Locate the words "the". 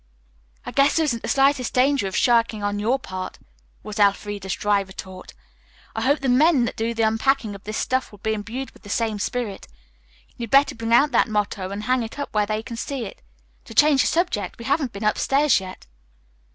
1.21-1.27, 6.21-6.27, 6.95-7.03, 8.81-8.89, 14.01-14.07